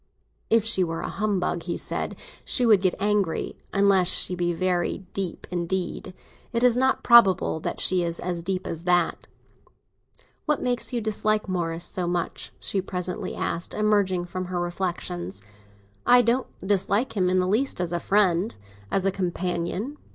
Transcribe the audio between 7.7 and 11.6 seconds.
she is as deep as that." "What makes you dislike